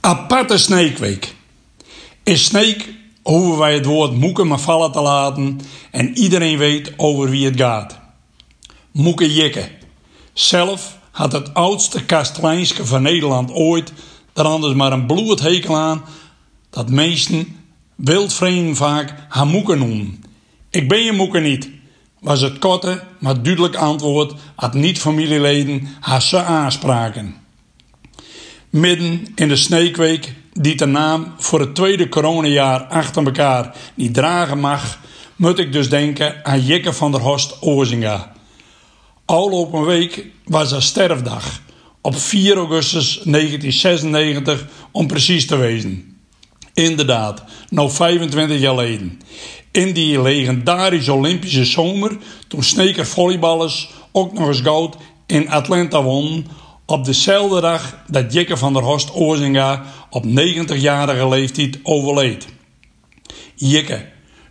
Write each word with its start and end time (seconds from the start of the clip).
Aparte 0.00 0.58
Sneekweek. 0.58 1.34
In 2.22 2.38
Sneek 2.38 2.88
hoeven 3.22 3.58
wij 3.58 3.74
het 3.74 3.84
woord 3.84 4.12
moeken 4.12 4.46
maar 4.46 4.58
vallen 4.58 4.92
te 4.92 5.00
laten 5.00 5.60
en 5.90 6.18
iedereen 6.18 6.58
weet 6.58 6.92
over 6.96 7.30
wie 7.30 7.44
het 7.44 7.60
gaat. 7.60 7.98
Moeke 8.90 9.34
Jikke. 9.34 9.68
Zelf 10.32 10.98
had 11.10 11.32
het 11.32 11.54
oudste 11.54 12.04
kastleinske 12.04 12.86
van 12.86 13.02
Nederland 13.02 13.52
ooit 13.52 13.92
er 14.34 14.44
anders 14.44 14.74
maar 14.74 14.92
een 14.92 15.06
bloed 15.06 15.40
hekel 15.40 15.76
aan 15.76 16.04
dat 16.70 16.90
meesten 16.90 17.56
wildvreemden 17.94 18.76
vaak 18.76 19.14
haar 19.28 19.46
moeke 19.46 19.74
noemen. 19.74 20.24
Ik 20.70 20.88
ben 20.88 21.04
je 21.04 21.12
moeke 21.12 21.40
niet, 21.40 21.68
was 22.20 22.40
het 22.40 22.58
korte 22.58 23.04
maar 23.18 23.42
duidelijk 23.42 23.76
antwoord 23.76 24.34
aan 24.56 24.80
niet-familieleden 24.80 25.88
haar 26.00 26.22
ze 26.22 26.42
aanspraken. 26.42 27.36
Midden 28.70 29.26
in 29.34 29.48
de 29.48 29.56
Sneekweek, 29.56 30.34
die 30.52 30.76
de 30.76 30.86
naam 30.86 31.34
voor 31.38 31.60
het 31.60 31.74
tweede 31.74 32.08
coronajaar 32.08 32.80
achter 32.80 33.24
elkaar 33.24 33.76
niet 33.94 34.14
dragen 34.14 34.58
mag, 34.58 34.98
moet 35.36 35.58
ik 35.58 35.72
dus 35.72 35.88
denken 35.88 36.44
aan 36.44 36.64
Jikke 36.64 36.92
van 36.92 37.12
der 37.12 37.20
Horst 37.20 37.62
Ozinga. 37.62 38.32
Afgelopen 39.24 39.84
week 39.84 40.26
was 40.44 40.70
haar 40.70 40.82
sterfdag, 40.82 41.60
op 42.00 42.16
4 42.16 42.56
augustus 42.56 43.20
1996 43.24 44.66
om 44.90 45.06
precies 45.06 45.46
te 45.46 45.56
wezen. 45.56 46.18
Inderdaad, 46.74 47.44
nou 47.68 47.90
25 47.90 48.60
jaar 48.60 48.74
geleden. 48.74 49.20
In 49.70 49.92
die 49.92 50.22
legendarische 50.22 51.12
Olympische 51.12 51.64
zomer, 51.64 52.16
toen 52.48 52.62
sneker 52.62 53.06
volleyballers 53.06 53.90
ook 54.12 54.32
nog 54.32 54.48
eens 54.48 54.60
goud 54.60 54.96
in 55.26 55.48
Atlanta 55.48 56.02
wonnen 56.02 56.46
op 56.90 57.04
dezelfde 57.04 57.60
dag 57.60 57.98
dat 58.06 58.32
Jikke 58.32 58.56
van 58.56 58.72
der 58.72 58.82
Horst 58.82 59.12
Ozinga 59.12 59.82
op 60.10 60.24
90-jarige 60.24 61.28
leeftijd 61.28 61.78
overleed. 61.82 62.46
Jikke, 63.54 64.08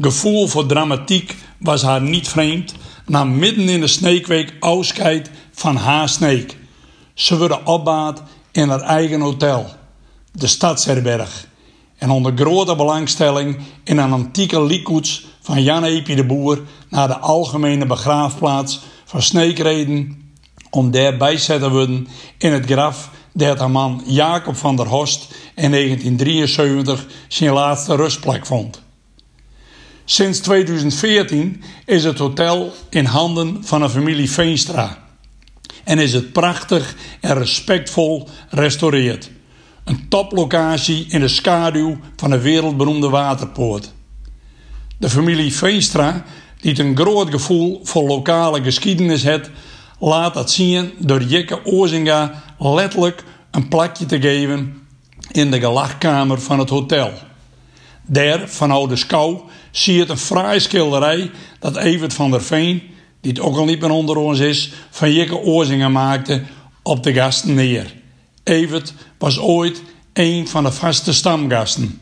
gevoel 0.00 0.46
voor 0.46 0.66
dramatiek 0.66 1.36
was 1.58 1.82
haar 1.82 2.02
niet 2.02 2.28
vreemd, 2.28 2.74
nam 3.06 3.38
midden 3.38 3.68
in 3.68 3.80
de 3.80 3.86
sneekweek 3.86 4.54
afscheid 4.60 5.30
van 5.52 5.76
haar 5.76 6.08
sneek. 6.08 6.56
Ze 7.14 7.38
werden 7.38 7.66
opbaat 7.66 8.22
in 8.52 8.68
haar 8.68 8.80
eigen 8.80 9.20
hotel, 9.20 9.66
de 10.32 10.46
Stadsherberg. 10.46 11.48
En 11.96 12.10
onder 12.10 12.32
grote 12.36 12.76
belangstelling 12.76 13.58
in 13.84 13.98
een 13.98 14.12
antieke 14.12 14.64
liekkoets 14.64 15.26
van 15.40 15.62
Jan 15.62 15.84
Epie 15.84 16.16
de 16.16 16.24
Boer 16.24 16.62
naar 16.88 17.08
de 17.08 17.18
algemene 17.18 17.86
begraafplaats 17.86 18.80
van 19.04 19.22
Sneekreden 19.22 20.29
om 20.70 20.90
daar 20.90 21.16
bijzet 21.16 21.60
te 21.60 21.70
worden 21.70 22.08
in 22.38 22.52
het 22.52 22.66
graf 22.66 23.10
dat 23.32 23.58
haar 23.58 23.70
man 23.70 24.02
Jacob 24.06 24.56
van 24.56 24.76
der 24.76 24.86
Horst 24.86 25.28
in 25.54 25.70
1973 25.70 27.06
zijn 27.28 27.52
laatste 27.52 27.96
rustplek 27.96 28.46
vond. 28.46 28.82
Sinds 30.04 30.38
2014 30.38 31.62
is 31.86 32.04
het 32.04 32.18
hotel 32.18 32.72
in 32.88 33.04
handen 33.04 33.64
van 33.64 33.82
een 33.82 33.90
familie 33.90 34.30
Veenstra 34.30 34.98
en 35.84 35.98
is 35.98 36.12
het 36.12 36.32
prachtig 36.32 36.94
en 37.20 37.34
respectvol 37.34 38.28
restaureerd. 38.48 39.30
Een 39.84 40.08
toplocatie 40.08 41.06
in 41.08 41.20
de 41.20 41.28
schaduw 41.28 41.98
van 42.16 42.30
de 42.30 42.40
wereldberoemde 42.40 43.08
waterpoort. 43.08 43.92
De 44.98 45.10
familie 45.10 45.54
Veenstra, 45.54 46.24
die 46.60 46.80
een 46.80 46.96
groot 46.96 47.30
gevoel 47.30 47.80
voor 47.82 48.02
lokale 48.02 48.62
geschiedenis 48.62 49.22
heeft, 49.22 49.50
laat 50.00 50.34
dat 50.34 50.50
zien 50.50 50.92
door 50.98 51.22
Jikke 51.22 51.64
Ozinga 51.64 52.42
letterlijk 52.58 53.24
een 53.50 53.68
plakje 53.68 54.06
te 54.06 54.20
geven 54.20 54.86
in 55.32 55.50
de 55.50 55.60
gelachkamer 55.60 56.40
van 56.40 56.58
het 56.58 56.68
hotel. 56.68 57.12
Daar, 58.06 58.48
van 58.48 58.70
Oude 58.70 58.96
Skou, 58.96 59.40
zie 59.70 59.94
je 59.94 60.08
een 60.08 60.18
fraaie 60.18 60.60
schilderij 60.60 61.30
dat 61.58 61.76
Evert 61.76 62.14
van 62.14 62.30
der 62.30 62.42
Veen, 62.42 62.82
die 63.20 63.32
het 63.32 63.40
ook 63.40 63.56
al 63.56 63.64
niet 63.64 63.80
meer 63.80 63.90
onder 63.90 64.16
ons 64.16 64.38
is, 64.38 64.72
van 64.90 65.12
Jikke 65.12 65.38
Ozinga 65.42 65.88
maakte 65.88 66.42
op 66.82 67.02
de 67.02 67.12
gasten 67.12 67.54
neer. 67.54 67.94
Evert 68.44 68.94
was 69.18 69.38
ooit 69.38 69.82
een 70.12 70.48
van 70.48 70.64
de 70.64 70.72
vaste 70.72 71.12
stamgasten. 71.12 72.00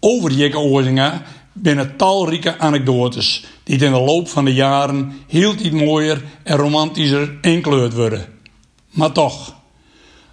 Over 0.00 0.32
Jikke 0.32 0.58
Ozinga 0.58 1.22
binnen 1.62 1.96
talrijke 1.96 2.58
anekdotes 2.58 3.44
die 3.62 3.78
in 3.78 3.92
de 3.92 4.00
loop 4.00 4.28
van 4.28 4.44
de 4.44 4.54
jaren 4.54 5.12
heel 5.26 5.52
iets 5.52 5.70
mooier 5.70 6.22
en 6.42 6.56
romantischer 6.56 7.38
inkleurd 7.40 7.94
worden. 7.94 8.26
Maar 8.90 9.12
toch, 9.12 9.54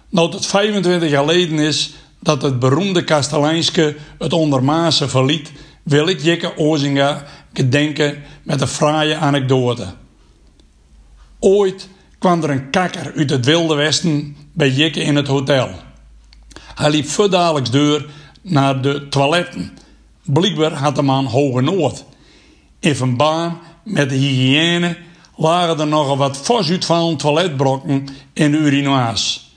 nou 0.08 0.34
het 0.34 0.46
25 0.46 1.10
jaar 1.10 1.24
geleden 1.24 1.58
is 1.58 1.94
dat 2.20 2.42
het 2.42 2.58
beroemde 2.58 3.04
Kasteleinske 3.04 3.96
het 4.18 4.32
ondermaase 4.32 5.08
verliet, 5.08 5.52
wil 5.82 6.08
ik 6.08 6.22
Jikke 6.22 6.56
Ozinga 6.56 7.24
gedenken 7.52 8.22
met 8.42 8.60
een 8.60 8.68
fraaie 8.68 9.16
anekdote. 9.16 9.86
Ooit 11.38 11.88
kwam 12.18 12.42
er 12.42 12.50
een 12.50 12.70
kakker 12.70 13.12
uit 13.16 13.30
het 13.30 13.44
Wilde 13.44 13.74
Westen 13.74 14.36
bij 14.52 14.70
Jikke 14.70 15.00
in 15.00 15.16
het 15.16 15.26
hotel. 15.26 15.70
Hij 16.74 16.90
liep 16.90 17.08
verdadelijks 17.08 17.70
deur 17.70 18.06
naar 18.42 18.82
de 18.82 19.08
toiletten. 19.08 19.78
Blijkbaar 20.26 20.72
had 20.72 20.94
de 20.94 21.02
man 21.02 21.24
hoge 21.24 21.60
nood. 21.60 22.04
In 22.80 22.96
een 23.00 23.16
baan 23.16 23.58
met 23.84 24.08
de 24.08 24.14
hygiëne 24.14 24.96
lagen 25.36 25.80
er 25.80 25.86
nogal 25.86 26.16
wat 26.16 26.36
fors 26.36 26.70
uitvallende 26.70 27.16
toiletbrokken 27.16 28.08
in 28.32 28.50
de 28.50 28.56
urinoirs. 28.56 29.54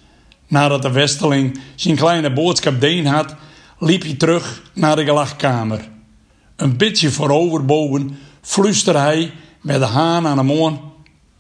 Nadat 0.47 0.81
de 0.81 0.91
westeling 0.91 1.59
zijn 1.75 1.96
kleine 1.96 2.34
boodschap 2.34 2.81
deen 2.81 3.06
had, 3.06 3.35
liep 3.80 4.02
hij 4.02 4.13
terug 4.13 4.62
naar 4.74 4.96
de 4.96 5.03
gelachkamer. 5.03 5.90
Een 6.56 6.78
beetje 6.78 7.12
vooroverbogen 7.12 8.18
fluisterde 8.41 9.00
hij 9.00 9.31
met 9.62 9.80
de 9.80 9.86
haan 9.86 10.28
aan 10.28 10.38
de 10.38 10.44
mond: 10.44 10.80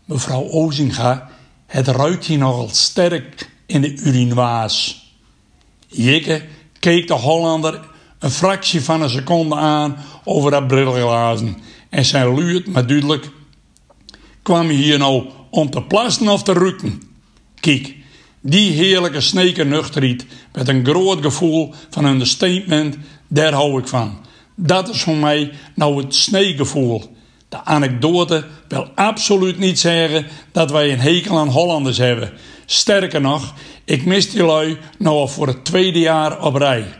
Mevrouw 0.05 0.49
Ozinga, 0.49 1.29
het 1.65 1.87
ruikt 1.87 2.25
hier 2.25 2.37
nogal 2.37 2.69
sterk 2.71 3.49
in 3.65 3.81
de 3.81 3.93
urinoirs. 3.93 5.07
Jikke 5.87 6.45
keek 6.79 7.07
de 7.07 7.13
Hollander 7.13 7.79
een 8.19 8.31
fractie 8.31 8.81
van 8.81 9.01
een 9.01 9.09
seconde 9.09 9.55
aan 9.55 9.97
over 10.23 10.51
dat 10.51 10.67
brilglazen 10.67 11.57
en 11.89 12.05
zijn 12.05 12.39
luid 12.39 12.67
maar 12.67 12.87
duidelijk: 12.87 13.29
Kwam 14.41 14.67
hier 14.67 14.97
nou 14.97 15.25
om 15.49 15.69
te 15.69 15.81
plassen 15.81 16.27
of 16.27 16.43
te 16.43 16.53
rukken? 16.53 17.01
Kijk, 17.59 17.95
die 18.41 18.71
heerlijke 18.71 19.21
sneke 19.21 19.63
nuchterheid 19.63 20.25
met 20.53 20.67
een 20.67 20.85
groot 20.85 21.21
gevoel 21.21 21.73
van 21.89 22.05
understatement, 22.05 22.97
daar 23.27 23.53
hou 23.53 23.79
ik 23.79 23.87
van. 23.87 24.17
Dat 24.55 24.89
is 24.89 25.01
voor 25.01 25.15
mij 25.15 25.51
nou 25.75 26.03
het 26.03 26.15
sneegevoel. 26.15 27.17
De 27.49 27.63
anekdote 27.63 28.45
wil 28.67 28.87
absoluut 28.95 29.59
niet 29.59 29.79
zeggen 29.79 30.25
dat 30.51 30.71
wij 30.71 30.91
een 30.91 30.99
hekel 30.99 31.37
aan 31.37 31.47
Hollanders 31.47 31.97
hebben. 31.97 32.31
Sterker 32.65 33.21
nog, 33.21 33.53
ik 33.85 34.05
mis 34.05 34.31
die 34.31 34.43
lui 34.43 34.77
nou 34.97 35.15
al 35.15 35.27
voor 35.27 35.47
het 35.47 35.65
tweede 35.65 35.99
jaar 35.99 36.41
op 36.41 36.55
rij. 36.55 36.98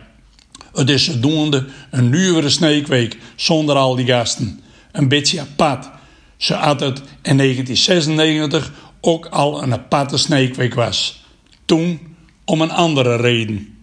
Het 0.72 0.90
is 0.90 1.04
zodoende 1.04 1.66
een 1.90 2.10
nieuwere 2.10 2.48
sneekweek 2.48 3.18
zonder 3.36 3.76
al 3.76 3.94
die 3.96 4.06
gasten. 4.06 4.60
Een 4.92 5.08
beetje 5.08 5.40
apart. 5.40 5.88
Ze 6.36 6.54
had 6.54 6.80
het 6.80 6.98
in 6.98 7.36
1996 7.36 8.72
ook 9.00 9.26
al 9.26 9.62
een 9.62 9.72
aparte 9.72 10.18
sneekweek 10.18 10.74
was. 10.74 11.24
Toen 11.64 12.00
om 12.44 12.60
een 12.60 12.70
andere 12.70 13.16
reden. 13.16 13.78